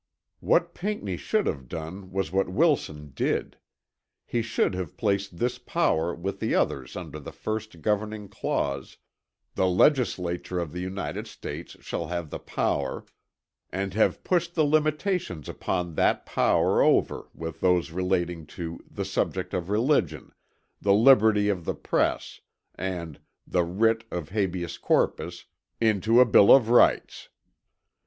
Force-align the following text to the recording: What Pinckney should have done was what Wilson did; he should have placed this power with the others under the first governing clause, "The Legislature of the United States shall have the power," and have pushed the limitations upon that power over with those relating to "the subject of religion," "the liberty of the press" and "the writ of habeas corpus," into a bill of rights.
What 0.39 0.73
Pinckney 0.73 1.15
should 1.15 1.45
have 1.45 1.67
done 1.69 2.09
was 2.11 2.31
what 2.31 2.49
Wilson 2.49 3.11
did; 3.13 3.57
he 4.25 4.41
should 4.41 4.73
have 4.73 4.97
placed 4.97 5.37
this 5.37 5.59
power 5.59 6.15
with 6.15 6.39
the 6.39 6.55
others 6.55 6.95
under 6.95 7.19
the 7.19 7.31
first 7.31 7.81
governing 7.83 8.27
clause, 8.27 8.97
"The 9.53 9.67
Legislature 9.67 10.57
of 10.57 10.71
the 10.71 10.79
United 10.79 11.27
States 11.27 11.77
shall 11.81 12.07
have 12.07 12.31
the 12.31 12.39
power," 12.39 13.05
and 13.71 13.93
have 13.93 14.23
pushed 14.23 14.55
the 14.55 14.63
limitations 14.65 15.47
upon 15.47 15.93
that 15.93 16.25
power 16.25 16.81
over 16.81 17.29
with 17.35 17.61
those 17.61 17.91
relating 17.91 18.47
to 18.57 18.79
"the 18.89 19.05
subject 19.05 19.53
of 19.53 19.69
religion," 19.69 20.31
"the 20.81 20.95
liberty 20.95 21.47
of 21.47 21.63
the 21.63 21.75
press" 21.75 22.41
and 22.73 23.19
"the 23.45 23.63
writ 23.63 24.03
of 24.09 24.29
habeas 24.29 24.79
corpus," 24.79 25.45
into 25.79 26.19
a 26.19 26.25
bill 26.25 26.51
of 26.51 26.69
rights. 26.69 27.29